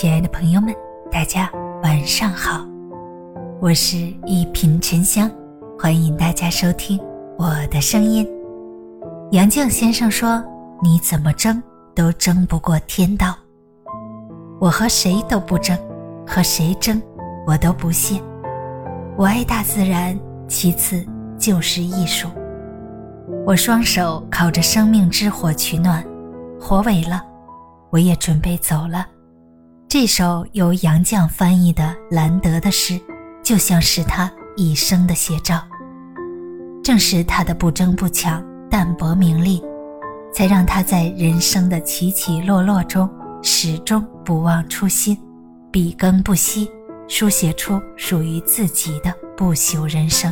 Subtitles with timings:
[0.00, 0.72] 亲爱的朋友们，
[1.10, 1.50] 大家
[1.82, 2.64] 晚上好，
[3.60, 3.96] 我是
[4.26, 5.28] 一品沉香，
[5.76, 6.96] 欢迎大家收听
[7.36, 8.24] 我的声音。
[9.32, 10.40] 杨绛先生说
[10.80, 11.60] ：“你怎么争
[11.96, 13.34] 都争不过天道。”
[14.60, 15.76] 我和谁都不争，
[16.24, 17.02] 和谁争
[17.44, 18.22] 我都不屑。
[19.16, 21.04] 我爱大自然，其次
[21.40, 22.28] 就是艺术。
[23.44, 26.04] 我双手烤着生命之火取暖，
[26.60, 27.20] 火萎了，
[27.90, 29.04] 我也准备走了。
[29.88, 33.00] 这首由杨绛翻译的兰德的诗，
[33.42, 35.62] 就像是他一生的写照。
[36.84, 39.64] 正是他的不争不抢、淡泊名利，
[40.30, 43.08] 才让他在人生的起起落落中
[43.42, 45.16] 始终不忘初心，
[45.72, 46.70] 笔耕不息，
[47.08, 50.30] 书写出属于自己的不朽人生。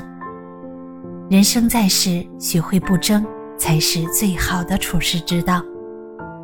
[1.31, 3.25] 人生在世，学会不争，
[3.59, 5.63] 才是最好的处世之道。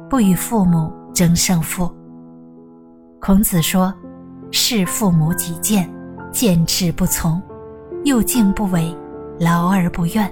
[0.09, 1.95] 不与父母争胜负。
[3.25, 3.95] 孔子说
[4.51, 5.89] ：“视父母己见，
[6.33, 7.41] 见志不从，
[8.03, 8.93] 幼敬不违，
[9.39, 10.29] 劳而不怨。”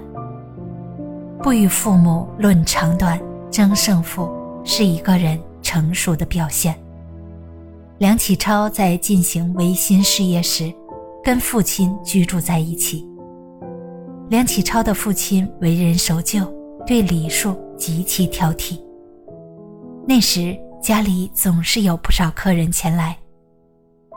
[1.41, 3.17] 不与父母论长短、
[3.49, 4.29] 争胜负，
[4.65, 6.77] 是一个人成熟的表现。
[7.97, 10.69] 梁启超在进行维新事业时，
[11.23, 13.07] 跟父亲居住在一起。
[14.27, 16.41] 梁启超的父亲为人守旧，
[16.85, 18.77] 对礼数极其挑剔。
[20.05, 20.53] 那时。
[20.81, 23.15] 家里总是有不少客人前来，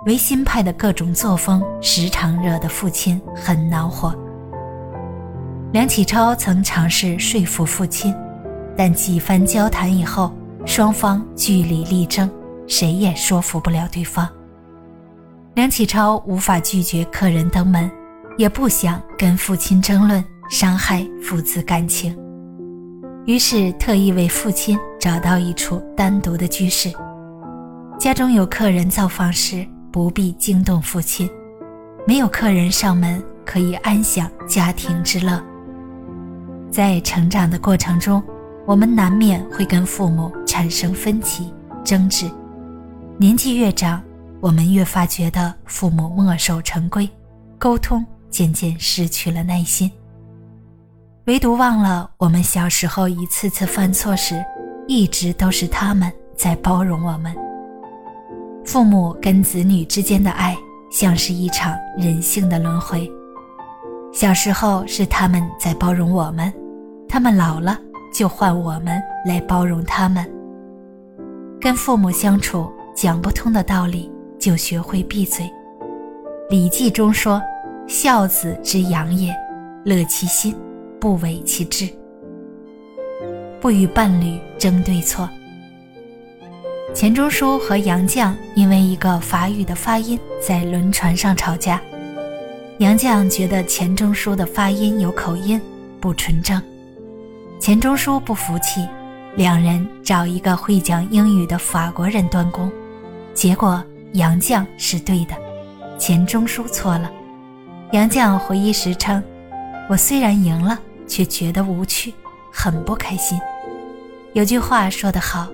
[0.07, 4.15] 维新派的各种作风时常惹得父亲很恼火。
[5.73, 8.15] 梁启超曾尝试说服父亲，
[8.75, 10.33] 但几番交谈以后，
[10.65, 12.31] 双方据理力争，
[12.67, 14.27] 谁也说服不了对方。
[15.55, 17.91] 梁启超无法拒绝客人登门，
[18.39, 22.19] 也不想跟父亲争论，伤害父子感情。
[23.27, 26.92] 于是特意为父亲找到一处单独的居室，
[27.98, 31.28] 家中有客人造访时不必惊动父亲，
[32.06, 35.42] 没有客人上门可以安享家庭之乐。
[36.70, 38.23] 在成长的过程中，
[38.67, 41.51] 我们难免会跟父母产生分歧、
[41.83, 42.30] 争执，
[43.17, 44.02] 年纪越长，
[44.39, 47.08] 我们越发觉得父母墨守成规，
[47.58, 49.90] 沟通渐渐失去了耐心。
[51.27, 54.45] 唯独忘了，我们小时候一次次犯错时，
[54.86, 57.35] 一直都是他们在包容我们。
[58.62, 60.55] 父母跟子女之间的爱，
[60.90, 63.11] 像是一场人性的轮回。
[64.13, 66.52] 小时候是他们在包容我们，
[67.08, 67.79] 他们老了
[68.13, 70.30] 就换我们来包容他们。
[71.58, 75.46] 跟父母相处，讲不通的道理就学会闭嘴。
[76.51, 77.40] 《礼记》中说
[77.89, 79.34] ：“孝子之养也，
[79.86, 80.55] 乐其心。”
[81.05, 81.87] 不违其志，
[83.61, 85.29] 不与伴侣争对错。
[86.95, 91.79] 钱钟书和杨绛因为一个法语的发音在轮船上吵架，
[92.79, 95.61] 杨绛觉得钱钟书的发音有口音，
[96.01, 96.59] 不纯正。
[97.61, 98.89] 钱钟书不服气，
[99.37, 102.73] 两人找一个会讲英语的法国人断供，
[103.35, 105.35] 结果杨绛是对的，
[105.98, 107.13] 钱钟书错了。
[107.93, 109.23] 杨绛回忆时称
[109.91, 112.13] ：“我虽然赢了。”却觉得无趣，
[112.51, 113.39] 很不开心。
[114.33, 115.48] 有句话说得好：“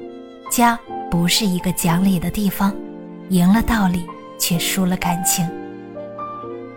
[0.50, 0.78] 家
[1.10, 2.74] 不是一个讲理的地方，
[3.28, 4.06] 赢了道理，
[4.38, 5.48] 却输了感情。”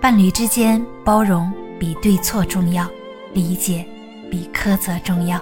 [0.01, 2.85] 伴侣之间，包容比对错重要，
[3.33, 3.85] 理解
[4.29, 5.39] 比苛责重要。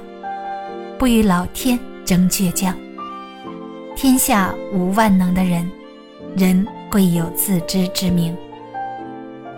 [1.00, 2.78] 不与老天争倔强。
[3.96, 5.70] 天下无万能的人，
[6.38, 8.38] 人贵有自知之明。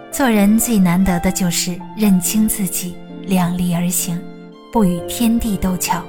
[0.09, 2.95] 做人最难得的就是认清自己。
[3.25, 4.19] 量力而行，
[4.71, 6.03] 不与天地斗巧。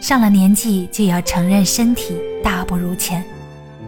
[0.00, 3.24] 上了年纪就要承认身体大不如前，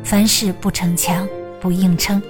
[0.04, 1.26] 凡事不逞强，
[1.60, 2.20] 不硬撑，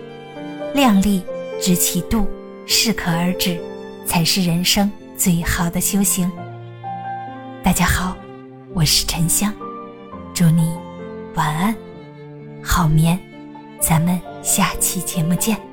[0.74, 1.22] 量力
[1.60, 2.26] 知其度，
[2.66, 3.58] 适可而止，
[4.04, 6.30] 才是人生最好的修行。
[7.62, 8.16] 大家好，
[8.74, 9.52] 我是沉香，
[10.34, 10.70] 祝你
[11.34, 11.74] 晚安，
[12.62, 13.18] 好眠，
[13.80, 15.69] 咱们下期节目见。